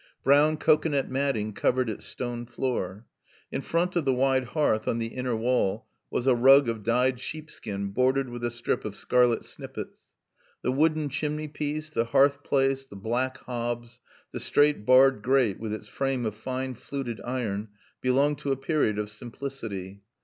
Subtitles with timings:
[0.23, 3.05] Brown cocoanut matting covered its stone floor.
[3.51, 7.19] In front of the wide hearth on the inner wall was a rug of dyed
[7.19, 10.15] sheepskin bordered with a strip of scarlet snippets.
[10.63, 13.99] The wooden chimney piece, the hearth place, the black hobs,
[14.31, 17.67] the straight barred grate with its frame of fine fluted iron,
[18.01, 20.01] belonged to a period of simplicity.